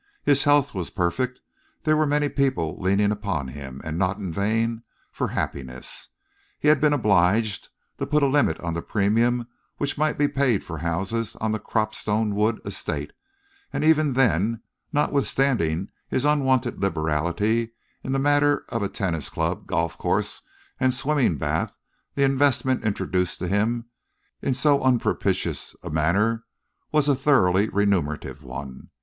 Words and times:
His 0.23 0.45
health 0.45 0.73
was 0.73 0.89
perfect. 0.89 1.41
There 1.83 1.95
were 1.95 2.07
many 2.07 2.27
people 2.27 2.75
leaning 2.81 3.11
upon 3.11 3.49
him, 3.49 3.79
and 3.83 3.99
not 3.99 4.17
in 4.17 4.33
vain, 4.33 4.81
for 5.11 5.27
happiness. 5.27 6.09
He 6.57 6.69
had 6.69 6.81
been 6.81 6.91
obliged 6.91 7.69
to 7.99 8.07
put 8.07 8.23
a 8.23 8.27
limit 8.27 8.59
on 8.61 8.73
the 8.73 8.81
premium 8.81 9.47
which 9.77 9.99
might 9.99 10.17
be 10.17 10.27
paid 10.27 10.63
for 10.63 10.79
houses 10.79 11.35
on 11.35 11.51
the 11.51 11.59
Cropstone 11.59 12.33
Wood 12.33 12.59
Estate, 12.65 13.13
and 13.71 13.83
even 13.83 14.13
then, 14.13 14.63
notwithstanding 14.91 15.89
his 16.09 16.25
unwonted 16.25 16.81
liberality 16.81 17.73
in 18.03 18.11
the 18.11 18.17
matter 18.17 18.65
of 18.69 18.81
a 18.81 18.89
tennis 18.89 19.29
club, 19.29 19.67
golf 19.67 19.99
course 19.99 20.41
and 20.79 20.95
swimming 20.95 21.37
bath, 21.37 21.77
the 22.15 22.23
investment 22.23 22.83
introduced 22.83 23.37
to 23.37 23.47
him 23.47 23.85
in 24.41 24.55
so 24.55 24.81
unpropitious 24.81 25.75
a 25.83 25.91
manner 25.91 26.43
was 26.91 27.07
a 27.07 27.13
thoroughly 27.13 27.69
remunerative 27.69 28.41
one. 28.41 28.89